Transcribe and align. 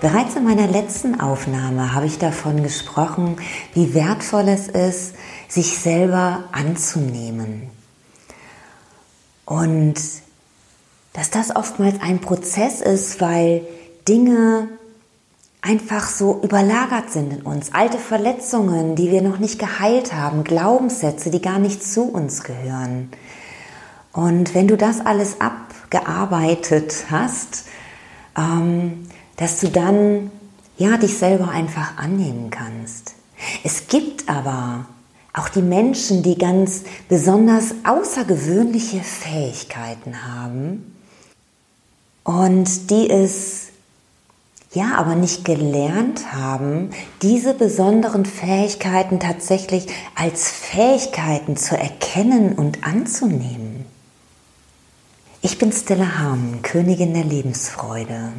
Bereits 0.00 0.36
in 0.36 0.44
meiner 0.44 0.66
letzten 0.66 1.20
Aufnahme 1.20 1.94
habe 1.94 2.06
ich 2.06 2.18
davon 2.18 2.62
gesprochen, 2.62 3.36
wie 3.72 3.94
wertvoll 3.94 4.48
es 4.48 4.68
ist, 4.68 5.14
sich 5.48 5.78
selber 5.78 6.44
anzunehmen. 6.52 7.70
Und 9.46 9.94
dass 11.14 11.30
das 11.30 11.54
oftmals 11.56 12.00
ein 12.02 12.20
Prozess 12.20 12.82
ist, 12.82 13.22
weil 13.22 13.66
Dinge 14.06 14.68
einfach 15.62 16.08
so 16.08 16.40
überlagert 16.42 17.10
sind 17.10 17.32
in 17.32 17.42
uns. 17.42 17.72
Alte 17.72 17.98
Verletzungen, 17.98 18.96
die 18.96 19.10
wir 19.10 19.22
noch 19.22 19.38
nicht 19.38 19.58
geheilt 19.58 20.12
haben, 20.12 20.44
Glaubenssätze, 20.44 21.30
die 21.30 21.40
gar 21.40 21.58
nicht 21.58 21.82
zu 21.82 22.02
uns 22.02 22.44
gehören. 22.44 23.10
Und 24.12 24.54
wenn 24.54 24.68
du 24.68 24.76
das 24.76 25.00
alles 25.00 25.40
abgearbeitet 25.40 27.06
hast, 27.10 27.64
ähm, 28.36 29.08
dass 29.36 29.60
du 29.60 29.68
dann 29.68 30.30
ja 30.78 30.96
dich 30.96 31.16
selber 31.18 31.48
einfach 31.48 31.96
annehmen 31.96 32.50
kannst. 32.50 33.14
Es 33.64 33.88
gibt 33.88 34.28
aber 34.28 34.86
auch 35.32 35.48
die 35.48 35.62
Menschen, 35.62 36.22
die 36.22 36.38
ganz 36.38 36.84
besonders 37.08 37.74
außergewöhnliche 37.84 39.02
Fähigkeiten 39.02 40.26
haben 40.26 40.96
und 42.24 42.90
die 42.90 43.10
es 43.10 43.66
ja 44.72 44.94
aber 44.96 45.14
nicht 45.14 45.44
gelernt 45.44 46.32
haben, 46.32 46.90
diese 47.22 47.54
besonderen 47.54 48.24
Fähigkeiten 48.24 49.20
tatsächlich 49.20 49.86
als 50.14 50.50
Fähigkeiten 50.50 51.56
zu 51.56 51.76
erkennen 51.78 52.54
und 52.54 52.84
anzunehmen. 52.84 53.84
Ich 55.42 55.58
bin 55.58 55.70
Stella 55.72 56.18
Harm, 56.18 56.62
Königin 56.62 57.14
der 57.14 57.24
Lebensfreude. 57.24 58.32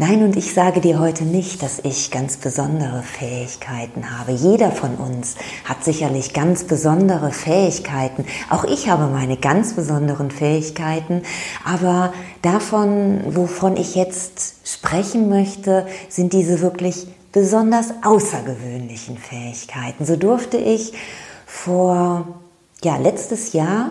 Nein, 0.00 0.22
und 0.22 0.36
ich 0.36 0.54
sage 0.54 0.80
dir 0.80 1.00
heute 1.00 1.24
nicht, 1.24 1.60
dass 1.60 1.80
ich 1.80 2.12
ganz 2.12 2.36
besondere 2.36 3.02
Fähigkeiten 3.02 4.16
habe. 4.16 4.30
Jeder 4.30 4.70
von 4.70 4.94
uns 4.94 5.34
hat 5.64 5.82
sicherlich 5.82 6.32
ganz 6.32 6.62
besondere 6.62 7.32
Fähigkeiten. 7.32 8.24
Auch 8.48 8.62
ich 8.62 8.88
habe 8.88 9.08
meine 9.08 9.36
ganz 9.36 9.72
besonderen 9.72 10.30
Fähigkeiten. 10.30 11.22
Aber 11.64 12.12
davon, 12.42 13.22
wovon 13.34 13.76
ich 13.76 13.96
jetzt 13.96 14.58
sprechen 14.64 15.28
möchte, 15.28 15.84
sind 16.08 16.32
diese 16.32 16.60
wirklich 16.60 17.08
besonders 17.32 17.92
außergewöhnlichen 18.04 19.18
Fähigkeiten. 19.18 20.04
So 20.04 20.14
durfte 20.14 20.58
ich 20.58 20.92
vor, 21.44 22.38
ja, 22.84 22.98
letztes 22.98 23.52
Jahr 23.52 23.90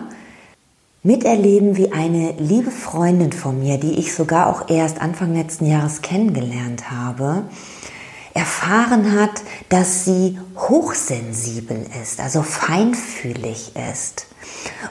miterleben, 1.02 1.76
wie 1.76 1.92
eine 1.92 2.32
liebe 2.38 2.70
Freundin 2.70 3.32
von 3.32 3.60
mir, 3.60 3.78
die 3.78 3.98
ich 3.98 4.14
sogar 4.14 4.48
auch 4.48 4.68
erst 4.68 5.00
Anfang 5.00 5.34
letzten 5.34 5.66
Jahres 5.66 6.02
kennengelernt 6.02 6.90
habe, 6.90 7.44
erfahren 8.34 9.18
hat, 9.18 9.42
dass 9.68 10.04
sie 10.04 10.38
hochsensibel 10.56 11.86
ist, 12.02 12.20
also 12.20 12.42
feinfühlig 12.42 13.72
ist. 13.90 14.26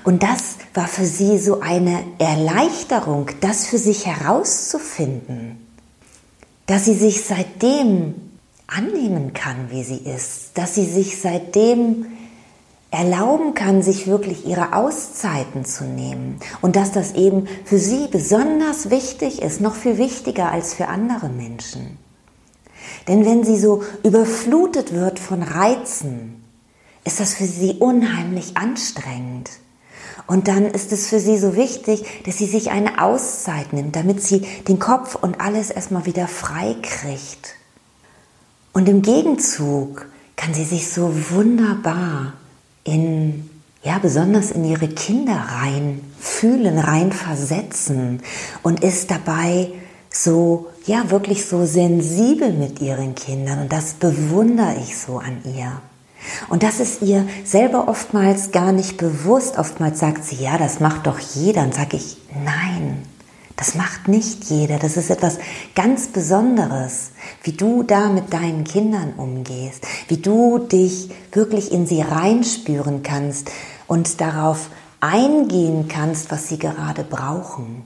Und 0.03 0.23
das 0.23 0.57
war 0.73 0.87
für 0.87 1.05
sie 1.05 1.37
so 1.37 1.61
eine 1.61 2.03
Erleichterung, 2.19 3.29
das 3.41 3.65
für 3.65 3.77
sich 3.77 4.05
herauszufinden, 4.05 5.65
dass 6.65 6.85
sie 6.85 6.95
sich 6.95 7.23
seitdem 7.23 8.15
annehmen 8.67 9.33
kann, 9.33 9.69
wie 9.69 9.83
sie 9.83 9.99
ist, 9.99 10.51
dass 10.55 10.75
sie 10.75 10.85
sich 10.85 11.21
seitdem 11.21 12.05
erlauben 12.91 13.53
kann, 13.53 13.81
sich 13.83 14.07
wirklich 14.07 14.45
ihre 14.45 14.73
Auszeiten 14.73 15.65
zu 15.65 15.83
nehmen 15.83 16.39
und 16.61 16.75
dass 16.75 16.91
das 16.91 17.13
eben 17.13 17.47
für 17.65 17.77
sie 17.77 18.07
besonders 18.07 18.89
wichtig 18.89 19.41
ist, 19.41 19.59
noch 19.59 19.75
viel 19.75 19.97
wichtiger 19.97 20.51
als 20.51 20.73
für 20.73 20.87
andere 20.87 21.27
Menschen. 21.29 21.97
Denn 23.07 23.25
wenn 23.25 23.43
sie 23.43 23.57
so 23.57 23.83
überflutet 24.03 24.93
wird 24.93 25.19
von 25.19 25.43
Reizen, 25.43 26.43
ist 27.03 27.19
das 27.19 27.33
für 27.33 27.45
sie 27.45 27.75
unheimlich 27.79 28.57
anstrengend. 28.57 29.49
Und 30.25 30.49
dann 30.49 30.65
ist 30.65 30.91
es 30.91 31.07
für 31.07 31.19
sie 31.19 31.37
so 31.37 31.55
wichtig, 31.55 32.03
dass 32.25 32.37
sie 32.37 32.45
sich 32.45 32.71
eine 32.71 33.01
Auszeit 33.01 33.71
nimmt, 33.71 33.95
damit 33.95 34.21
sie 34.21 34.41
den 34.67 34.77
Kopf 34.77 35.15
und 35.15 35.39
alles 35.39 35.71
erstmal 35.71 36.05
wieder 36.05 36.27
frei 36.27 36.75
kriegt. 36.81 37.55
Und 38.73 38.89
im 38.89 39.01
Gegenzug 39.01 40.07
kann 40.35 40.53
sie 40.53 40.65
sich 40.65 40.89
so 40.89 41.13
wunderbar 41.31 42.33
in, 42.87 43.49
ja, 43.83 43.99
besonders 43.99 44.51
in 44.51 44.65
ihre 44.65 44.87
Kinder 44.87 45.35
rein 45.35 46.01
fühlen, 46.19 46.79
rein 46.79 47.11
versetzen 47.11 48.21
und 48.63 48.83
ist 48.83 49.11
dabei 49.11 49.69
so, 50.09 50.67
ja, 50.85 51.11
wirklich 51.11 51.45
so 51.45 51.65
sensibel 51.65 52.53
mit 52.53 52.81
ihren 52.81 53.13
Kindern 53.13 53.59
und 53.59 53.71
das 53.71 53.93
bewundere 53.93 54.77
ich 54.81 54.97
so 54.97 55.19
an 55.19 55.41
ihr. 55.45 55.73
Und 56.49 56.63
das 56.63 56.79
ist 56.79 57.01
ihr 57.01 57.27
selber 57.45 57.87
oftmals 57.87 58.51
gar 58.51 58.71
nicht 58.71 58.97
bewusst. 58.97 59.57
Oftmals 59.57 59.99
sagt 59.99 60.25
sie, 60.25 60.35
ja, 60.35 60.57
das 60.57 60.79
macht 60.79 61.07
doch 61.07 61.19
jeder. 61.19 61.63
Und 61.63 61.73
sage 61.73 61.97
ich, 61.97 62.17
nein, 62.43 63.03
das 63.57 63.73
macht 63.73 64.07
nicht 64.07 64.45
jeder. 64.45 64.77
Das 64.77 64.97
ist 64.97 65.09
etwas 65.09 65.39
ganz 65.75 66.07
Besonderes, 66.07 67.09
wie 67.43 67.51
du 67.51 67.83
da 67.83 68.07
mit 68.09 68.31
deinen 68.31 68.63
Kindern 68.63 69.13
umgehst, 69.17 69.85
wie 70.07 70.17
du 70.17 70.59
dich 70.59 71.09
wirklich 71.31 71.71
in 71.71 71.87
sie 71.87 72.01
reinspüren 72.01 73.01
kannst 73.01 73.51
und 73.87 74.21
darauf 74.21 74.69
eingehen 75.01 75.87
kannst, 75.87 76.31
was 76.31 76.47
sie 76.47 76.59
gerade 76.59 77.03
brauchen. 77.03 77.83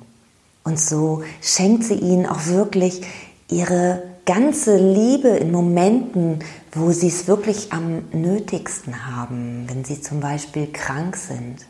Und 0.63 0.79
so 0.79 1.23
schenkt 1.41 1.85
sie 1.85 1.95
ihnen 1.95 2.25
auch 2.25 2.45
wirklich 2.47 3.01
ihre 3.49 4.03
ganze 4.25 4.75
Liebe 4.75 5.29
in 5.29 5.51
Momenten, 5.51 6.39
wo 6.73 6.91
sie 6.91 7.07
es 7.07 7.27
wirklich 7.27 7.71
am 7.71 8.03
nötigsten 8.11 9.07
haben, 9.07 9.65
wenn 9.69 9.85
sie 9.85 10.01
zum 10.01 10.19
Beispiel 10.19 10.67
krank 10.67 11.15
sind. 11.15 11.65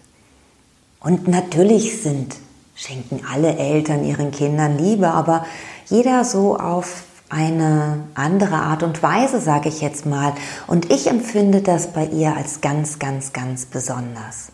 Und 1.00 1.28
natürlich 1.28 2.02
sind 2.02 2.36
schenken 2.82 3.22
alle 3.32 3.58
Eltern 3.58 4.04
ihren 4.04 4.32
Kindern 4.32 4.78
Liebe, 4.78 5.10
aber 5.10 5.46
jeder 5.86 6.26
so 6.26 6.58
auf 6.58 7.04
eine 7.30 8.04
andere 8.16 8.56
Art 8.56 8.82
und 8.84 9.04
Weise, 9.04 9.40
sage 9.40 9.70
ich 9.70 9.82
jetzt 9.82 10.06
mal. 10.06 10.34
Und 10.68 10.92
ich 10.92 11.08
empfinde 11.08 11.62
das 11.62 11.94
bei 11.94 12.06
ihr 12.06 12.36
als 12.36 12.60
ganz, 12.60 12.98
ganz, 12.98 13.34
ganz 13.34 13.68
besonders. 13.68 14.52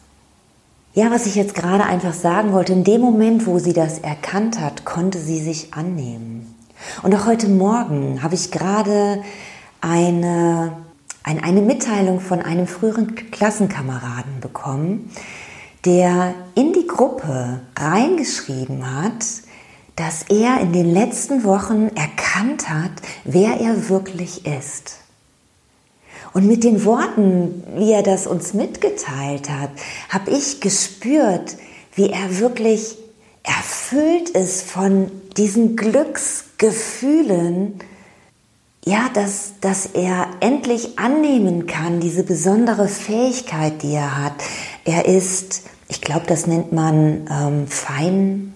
Ja, 0.93 1.09
was 1.09 1.25
ich 1.25 1.35
jetzt 1.35 1.55
gerade 1.55 1.85
einfach 1.85 2.13
sagen 2.13 2.51
wollte, 2.51 2.73
in 2.73 2.83
dem 2.83 3.01
Moment, 3.01 3.47
wo 3.47 3.59
sie 3.59 3.73
das 3.73 3.99
erkannt 3.99 4.59
hat, 4.59 4.83
konnte 4.83 5.19
sie 5.19 5.39
sich 5.39 5.73
annehmen. 5.73 6.53
Und 7.03 7.15
auch 7.15 7.25
heute 7.25 7.47
Morgen 7.47 8.21
habe 8.21 8.35
ich 8.35 8.51
gerade 8.51 9.21
eine, 9.79 10.73
eine 11.23 11.61
Mitteilung 11.61 12.19
von 12.19 12.41
einem 12.41 12.67
früheren 12.67 13.15
Klassenkameraden 13.31 14.39
bekommen, 14.41 15.11
der 15.87 16.35
in 16.53 16.73
die 16.73 16.85
Gruppe 16.85 17.61
reingeschrieben 17.79 19.01
hat, 19.01 19.25
dass 19.95 20.23
er 20.23 20.59
in 20.59 20.73
den 20.73 20.93
letzten 20.93 21.45
Wochen 21.45 21.87
erkannt 21.95 22.69
hat, 22.69 22.91
wer 23.23 23.61
er 23.61 23.87
wirklich 23.89 24.45
ist. 24.45 24.97
Und 26.33 26.45
mit 26.45 26.65
den 26.65 26.83
Worten, 26.83 27.63
wie 27.77 27.93
er 27.93 28.03
das 28.03 28.27
uns 28.27 28.53
mitgeteilt 28.53 29.49
hat, 29.49 29.69
habe 30.09 30.31
ich 30.31 30.59
gespürt, 30.59 31.55
wie 31.95 32.09
er 32.09 32.39
wirklich 32.39 32.97
erfüllt 33.43 34.31
ist 34.31 34.69
von 34.69 35.09
diesen 35.37 35.77
Glücksgefühlen, 35.77 37.79
ja, 38.85 39.09
dass, 39.13 39.53
dass 39.61 39.85
er 39.85 40.27
endlich 40.41 40.99
annehmen 40.99 41.65
kann, 41.65 42.01
diese 42.01 42.23
besondere 42.23 42.89
Fähigkeit, 42.89 43.83
die 43.83 43.93
er 43.93 44.21
hat. 44.23 44.33
Er 44.85 45.05
ist 45.05 45.63
ich 45.87 46.01
glaube, 46.01 46.25
das 46.27 46.47
nennt 46.47 46.71
man 46.71 47.27
ähm, 47.29 47.67
fein, 47.67 48.53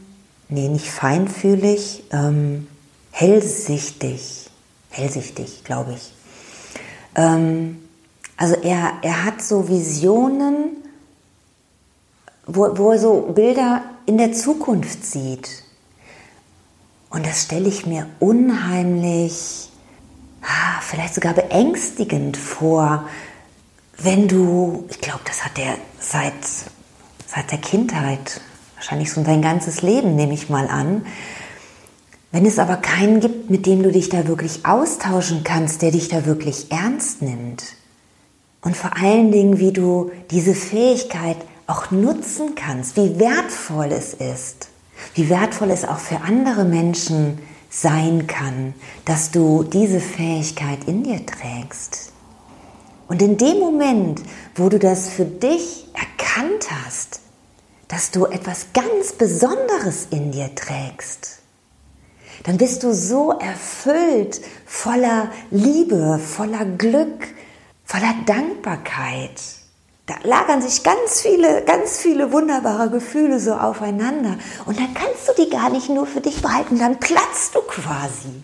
nee, 0.49 0.67
nicht 0.67 0.89
feinfühlig, 0.89 2.03
ähm, 2.11 2.67
hellsichtig, 3.11 4.49
hellsichtig, 4.89 5.63
glaube 5.63 5.93
ich. 5.93 6.13
Ähm, 7.15 7.79
also 8.37 8.55
er, 8.55 8.93
er 9.01 9.25
hat 9.25 9.41
so 9.41 9.69
Visionen, 9.69 10.77
wo, 12.45 12.77
wo 12.77 12.91
er 12.91 12.99
so 12.99 13.31
Bilder 13.33 13.83
in 14.05 14.17
der 14.17 14.33
Zukunft 14.33 15.05
sieht. 15.05 15.63
Und 17.09 17.25
das 17.25 17.43
stelle 17.43 17.67
ich 17.67 17.85
mir 17.85 18.07
unheimlich 18.19 19.69
ah, 20.41 20.81
vielleicht 20.81 21.13
sogar 21.13 21.33
beängstigend 21.33 22.37
vor, 22.37 23.07
wenn 23.97 24.27
du, 24.27 24.85
ich 24.89 24.99
glaube, 24.99 25.21
das 25.25 25.45
hat 25.45 25.59
er 25.59 25.75
seit, 25.99 26.33
seit 27.33 27.51
der 27.51 27.59
Kindheit, 27.59 28.41
wahrscheinlich 28.75 29.11
so 29.11 29.23
sein 29.23 29.41
ganzes 29.41 29.81
Leben, 29.81 30.15
nehme 30.15 30.33
ich 30.33 30.49
mal 30.49 30.67
an. 30.67 31.05
Wenn 32.31 32.45
es 32.45 32.59
aber 32.59 32.77
keinen 32.77 33.19
gibt, 33.19 33.49
mit 33.49 33.65
dem 33.65 33.83
du 33.83 33.91
dich 33.91 34.09
da 34.09 34.27
wirklich 34.27 34.65
austauschen 34.65 35.43
kannst, 35.43 35.81
der 35.81 35.91
dich 35.91 36.09
da 36.09 36.25
wirklich 36.25 36.71
ernst 36.71 37.21
nimmt. 37.21 37.63
Und 38.61 38.75
vor 38.75 38.97
allen 38.97 39.31
Dingen, 39.31 39.59
wie 39.59 39.71
du 39.71 40.11
diese 40.29 40.53
Fähigkeit 40.53 41.37
auch 41.67 41.91
nutzen 41.91 42.55
kannst, 42.55 42.97
wie 42.97 43.19
wertvoll 43.19 43.91
es 43.91 44.13
ist, 44.13 44.67
wie 45.15 45.29
wertvoll 45.29 45.71
es 45.71 45.85
auch 45.85 45.99
für 45.99 46.21
andere 46.21 46.65
Menschen 46.65 47.39
sein 47.69 48.27
kann, 48.27 48.73
dass 49.05 49.31
du 49.31 49.63
diese 49.63 50.01
Fähigkeit 50.01 50.83
in 50.85 51.03
dir 51.03 51.25
trägst. 51.25 52.10
Und 53.11 53.21
in 53.21 53.35
dem 53.35 53.59
Moment, 53.59 54.21
wo 54.55 54.69
du 54.69 54.79
das 54.79 55.09
für 55.09 55.25
dich 55.25 55.85
erkannt 55.93 56.69
hast, 56.85 57.19
dass 57.89 58.09
du 58.11 58.25
etwas 58.25 58.67
ganz 58.73 59.11
Besonderes 59.11 60.07
in 60.11 60.31
dir 60.31 60.55
trägst, 60.55 61.39
dann 62.45 62.55
bist 62.55 62.83
du 62.83 62.93
so 62.93 63.31
erfüllt, 63.31 64.39
voller 64.65 65.29
Liebe, 65.49 66.21
voller 66.25 66.63
Glück, 66.63 67.27
voller 67.83 68.15
Dankbarkeit. 68.25 69.41
Da 70.05 70.13
lagern 70.23 70.61
sich 70.61 70.81
ganz 70.81 71.19
viele, 71.19 71.65
ganz 71.65 71.97
viele 71.97 72.31
wunderbare 72.31 72.89
Gefühle 72.89 73.41
so 73.41 73.55
aufeinander. 73.55 74.37
Und 74.65 74.79
dann 74.79 74.93
kannst 74.93 75.27
du 75.27 75.43
die 75.43 75.49
gar 75.49 75.69
nicht 75.69 75.89
nur 75.89 76.07
für 76.07 76.21
dich 76.21 76.41
behalten, 76.41 76.79
dann 76.79 76.97
platzt 76.97 77.55
du 77.55 77.59
quasi. 77.59 78.41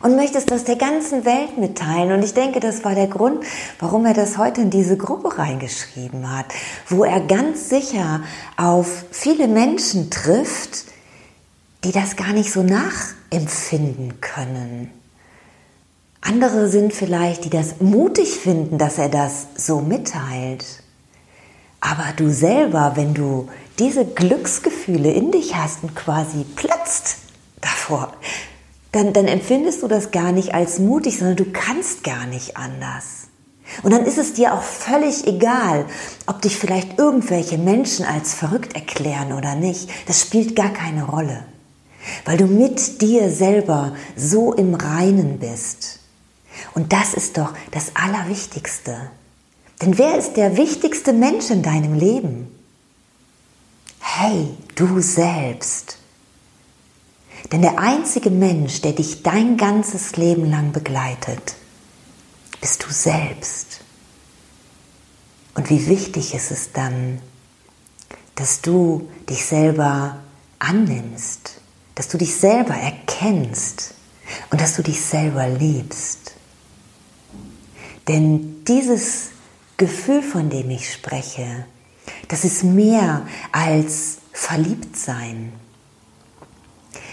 Und 0.00 0.16
möchtest 0.16 0.50
das 0.50 0.64
der 0.64 0.76
ganzen 0.76 1.24
Welt 1.24 1.58
mitteilen. 1.58 2.12
Und 2.12 2.24
ich 2.24 2.34
denke, 2.34 2.60
das 2.60 2.84
war 2.84 2.94
der 2.94 3.06
Grund, 3.06 3.44
warum 3.78 4.06
er 4.06 4.14
das 4.14 4.38
heute 4.38 4.62
in 4.62 4.70
diese 4.70 4.96
Gruppe 4.96 5.38
reingeschrieben 5.38 6.34
hat, 6.36 6.46
wo 6.88 7.04
er 7.04 7.20
ganz 7.20 7.68
sicher 7.68 8.22
auf 8.56 9.04
viele 9.10 9.46
Menschen 9.46 10.10
trifft, 10.10 10.86
die 11.84 11.92
das 11.92 12.16
gar 12.16 12.32
nicht 12.32 12.52
so 12.52 12.62
nachempfinden 12.62 14.20
können. 14.20 14.90
Andere 16.20 16.68
sind 16.68 16.92
vielleicht, 16.92 17.44
die 17.44 17.50
das 17.50 17.80
mutig 17.80 18.38
finden, 18.38 18.78
dass 18.78 18.96
er 18.96 19.08
das 19.08 19.48
so 19.56 19.80
mitteilt. 19.80 20.64
Aber 21.80 22.12
du 22.16 22.30
selber, 22.30 22.92
wenn 22.94 23.12
du 23.12 23.48
diese 23.80 24.04
Glücksgefühle 24.04 25.10
in 25.10 25.32
dich 25.32 25.56
hast 25.56 25.82
und 25.82 25.96
quasi 25.96 26.44
platzt 26.44 27.16
davor, 27.60 28.12
dann, 28.92 29.12
dann 29.12 29.26
empfindest 29.26 29.82
du 29.82 29.88
das 29.88 30.10
gar 30.10 30.32
nicht 30.32 30.54
als 30.54 30.78
mutig, 30.78 31.18
sondern 31.18 31.36
du 31.36 31.46
kannst 31.50 32.04
gar 32.04 32.26
nicht 32.26 32.56
anders. 32.56 33.28
Und 33.82 33.92
dann 33.92 34.04
ist 34.04 34.18
es 34.18 34.34
dir 34.34 34.52
auch 34.52 34.62
völlig 34.62 35.26
egal, 35.26 35.86
ob 36.26 36.42
dich 36.42 36.58
vielleicht 36.58 36.98
irgendwelche 36.98 37.56
Menschen 37.56 38.04
als 38.04 38.34
verrückt 38.34 38.74
erklären 38.74 39.32
oder 39.32 39.54
nicht. 39.54 39.88
Das 40.06 40.20
spielt 40.20 40.54
gar 40.54 40.70
keine 40.70 41.04
Rolle, 41.04 41.44
weil 42.26 42.36
du 42.36 42.46
mit 42.46 43.00
dir 43.00 43.30
selber 43.30 43.96
so 44.14 44.52
im 44.52 44.74
Reinen 44.74 45.38
bist. 45.38 46.00
Und 46.74 46.92
das 46.92 47.14
ist 47.14 47.38
doch 47.38 47.54
das 47.70 47.92
Allerwichtigste. 47.94 49.10
Denn 49.80 49.96
wer 49.96 50.18
ist 50.18 50.34
der 50.34 50.58
wichtigste 50.58 51.14
Mensch 51.14 51.50
in 51.50 51.62
deinem 51.62 51.94
Leben? 51.94 52.48
Hey, 54.00 54.48
du 54.74 55.00
selbst. 55.00 55.96
Denn 57.50 57.62
der 57.62 57.78
einzige 57.78 58.30
Mensch, 58.30 58.80
der 58.80 58.92
dich 58.92 59.22
dein 59.22 59.56
ganzes 59.56 60.16
Leben 60.16 60.48
lang 60.48 60.72
begleitet, 60.72 61.54
bist 62.60 62.84
du 62.84 62.90
selbst. 62.90 63.80
Und 65.54 65.68
wie 65.68 65.86
wichtig 65.86 66.34
ist 66.34 66.50
es 66.50 66.72
dann, 66.72 67.20
dass 68.36 68.62
du 68.62 69.08
dich 69.28 69.44
selber 69.44 70.20
annimmst, 70.58 71.60
dass 71.94 72.08
du 72.08 72.16
dich 72.16 72.36
selber 72.36 72.74
erkennst 72.74 73.94
und 74.50 74.60
dass 74.60 74.76
du 74.76 74.82
dich 74.82 75.00
selber 75.00 75.48
liebst. 75.48 76.34
Denn 78.08 78.64
dieses 78.64 79.30
Gefühl, 79.76 80.22
von 80.22 80.48
dem 80.48 80.70
ich 80.70 80.92
spreche, 80.92 81.66
das 82.28 82.44
ist 82.44 82.64
mehr 82.64 83.26
als 83.52 84.18
Verliebtsein. 84.32 85.52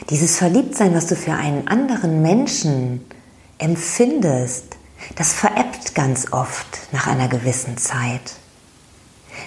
Dieses 0.10 0.38
Verliebtsein, 0.38 0.96
was 0.96 1.06
du 1.06 1.16
für 1.16 1.34
einen 1.34 1.68
anderen 1.68 2.22
Menschen 2.22 3.06
empfindest, 3.60 4.78
das 5.16 5.34
veräppt 5.34 5.94
ganz 5.94 6.32
oft 6.32 6.80
nach 6.92 7.08
einer 7.08 7.28
gewissen 7.28 7.78
Zeit. 7.78 8.34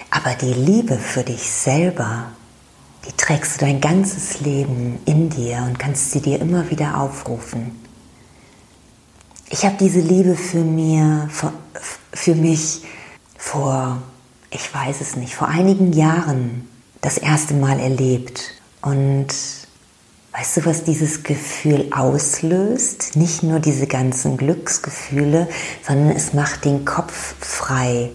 Aber 0.09 0.35
die 0.35 0.53
Liebe 0.53 0.97
für 0.97 1.23
dich 1.23 1.51
selber, 1.51 2.31
die 3.05 3.11
trägst 3.17 3.55
du 3.55 3.65
dein 3.65 3.81
ganzes 3.81 4.39
Leben 4.39 4.99
in 5.05 5.29
dir 5.29 5.63
und 5.67 5.77
kannst 5.77 6.11
sie 6.11 6.21
dir 6.21 6.39
immer 6.39 6.69
wieder 6.69 6.97
aufrufen. 6.97 7.77
Ich 9.49 9.65
habe 9.65 9.75
diese 9.79 9.99
Liebe 9.99 10.35
für 10.35 10.63
mir, 10.63 11.27
für, 11.29 11.51
für 12.13 12.35
mich 12.35 12.83
vor, 13.37 14.01
ich 14.49 14.73
weiß 14.73 15.01
es 15.01 15.17
nicht, 15.17 15.35
vor 15.35 15.49
einigen 15.49 15.91
Jahren 15.91 16.69
das 17.01 17.17
erste 17.17 17.53
Mal 17.53 17.79
erlebt. 17.79 18.51
Und 18.81 19.27
weißt 20.33 20.57
du, 20.57 20.65
was 20.65 20.83
dieses 20.83 21.23
Gefühl 21.23 21.87
auslöst? 21.91 23.15
Nicht 23.15 23.43
nur 23.43 23.59
diese 23.59 23.87
ganzen 23.87 24.37
Glücksgefühle, 24.37 25.47
sondern 25.85 26.15
es 26.15 26.33
macht 26.33 26.65
den 26.65 26.85
Kopf 26.85 27.35
frei. 27.39 28.09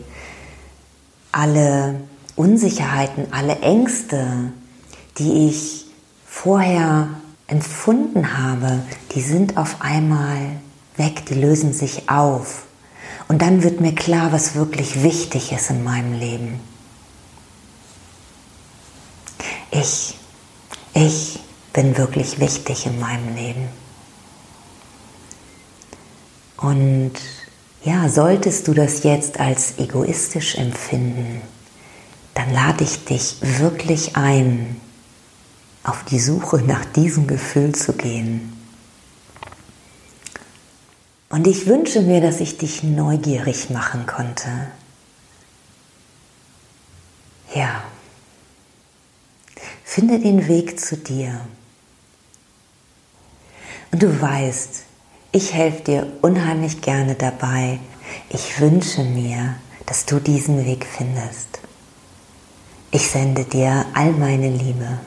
Alle 1.30 2.00
Unsicherheiten, 2.34 3.32
alle 3.32 3.60
Ängste, 3.60 4.52
die 5.18 5.48
ich 5.48 5.86
vorher 6.26 7.08
empfunden 7.46 8.36
habe, 8.36 8.80
die 9.14 9.22
sind 9.22 9.56
auf 9.56 9.80
einmal 9.80 10.38
weg, 10.96 11.24
die 11.26 11.34
lösen 11.34 11.72
sich 11.72 12.08
auf. 12.08 12.64
Und 13.28 13.42
dann 13.42 13.62
wird 13.62 13.80
mir 13.80 13.94
klar, 13.94 14.32
was 14.32 14.54
wirklich 14.54 15.02
wichtig 15.02 15.52
ist 15.52 15.70
in 15.70 15.84
meinem 15.84 16.18
Leben. 16.18 16.60
Ich, 19.70 20.14
ich 20.94 21.37
bin 21.78 21.96
wirklich 21.96 22.40
wichtig 22.40 22.86
in 22.86 22.98
meinem 22.98 23.36
Leben. 23.36 23.68
Und 26.56 27.12
ja, 27.84 28.08
solltest 28.08 28.66
du 28.66 28.74
das 28.74 29.04
jetzt 29.04 29.38
als 29.38 29.78
egoistisch 29.78 30.56
empfinden, 30.56 31.40
dann 32.34 32.52
lade 32.52 32.82
ich 32.82 33.04
dich 33.04 33.36
wirklich 33.60 34.16
ein, 34.16 34.80
auf 35.84 36.02
die 36.02 36.18
Suche 36.18 36.56
nach 36.62 36.84
diesem 36.84 37.28
Gefühl 37.28 37.72
zu 37.76 37.92
gehen 37.92 38.52
und 41.30 41.46
ich 41.46 41.66
wünsche 41.66 42.00
mir, 42.00 42.20
dass 42.20 42.40
ich 42.40 42.58
dich 42.58 42.82
neugierig 42.82 43.70
machen 43.70 44.04
konnte. 44.06 44.48
Ja, 47.54 47.84
finde 49.84 50.18
den 50.18 50.48
Weg 50.48 50.80
zu 50.80 50.96
dir. 50.96 51.40
Und 53.90 54.02
du 54.02 54.20
weißt, 54.20 54.84
ich 55.32 55.52
helfe 55.54 55.82
dir 55.82 56.06
unheimlich 56.22 56.80
gerne 56.80 57.14
dabei. 57.14 57.78
Ich 58.28 58.60
wünsche 58.60 59.02
mir, 59.02 59.56
dass 59.86 60.06
du 60.06 60.20
diesen 60.20 60.64
Weg 60.66 60.86
findest. 60.86 61.60
Ich 62.90 63.08
sende 63.08 63.44
dir 63.44 63.84
all 63.94 64.12
meine 64.12 64.50
Liebe. 64.50 64.98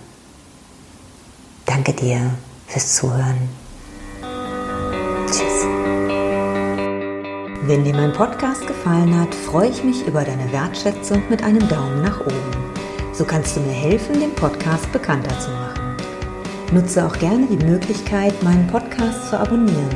Danke 1.66 1.94
dir 1.94 2.20
fürs 2.68 2.96
Zuhören. 2.96 3.50
Tschüss. 5.28 5.66
Wenn 7.64 7.84
dir 7.84 7.94
mein 7.94 8.14
Podcast 8.14 8.66
gefallen 8.68 9.20
hat, 9.20 9.34
freue 9.34 9.70
ich 9.70 9.84
mich 9.84 10.06
über 10.06 10.24
deine 10.24 10.52
Wertschätzung 10.52 11.24
mit 11.30 11.44
einem 11.44 11.68
Daumen 11.70 12.02
nach 12.02 12.20
oben. 12.20 12.74
So 13.14 13.24
kannst 13.24 13.56
du 13.56 13.60
mir 13.62 13.74
helfen, 13.74 14.20
den 14.20 14.34
Podcast 14.36 14.92
bekannter 14.92 15.40
zu 15.40 15.50
machen. 15.52 15.71
Nutze 16.72 17.06
auch 17.06 17.18
gerne 17.20 17.48
die 17.48 17.66
Möglichkeit, 17.66 18.42
meinen 18.44 18.66
Podcast 18.68 19.30
zu 19.30 19.38
abonnieren. 19.38 19.90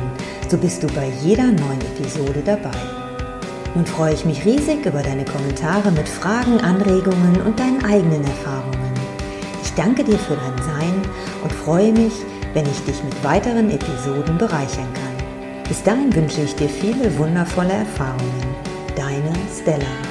So 0.50 0.58
bist 0.58 0.82
du 0.82 0.86
bei 0.88 1.10
jeder 1.22 1.46
neuen 1.46 1.80
Episode 1.80 2.42
dabei. 2.44 2.76
Nun 3.74 3.86
freue 3.86 4.12
ich 4.12 4.26
mich 4.26 4.44
riesig 4.44 4.84
über 4.84 5.02
deine 5.02 5.24
Kommentare 5.24 5.90
mit 5.90 6.06
Fragen, 6.06 6.60
Anregungen 6.60 7.40
und 7.46 7.58
deinen 7.58 7.82
eigenen 7.82 8.22
Erfahrungen. 8.24 8.92
Ich 9.62 9.72
danke 9.72 10.04
dir 10.04 10.18
für 10.18 10.36
dein 10.36 10.64
Sein 10.64 11.02
und 11.42 11.52
freue 11.52 11.92
mich, 11.92 12.12
wenn 12.52 12.66
ich 12.66 12.84
dich 12.84 13.02
mit 13.02 13.24
weiteren 13.24 13.70
Episoden 13.70 14.36
bereichern 14.36 14.88
kann. 14.92 15.64
Bis 15.68 15.82
dahin 15.82 16.14
wünsche 16.14 16.42
ich 16.42 16.54
dir 16.56 16.68
viele 16.68 17.16
wundervolle 17.18 17.72
Erfahrungen. 17.72 18.54
Deine 18.94 19.32
Stella. 19.60 20.05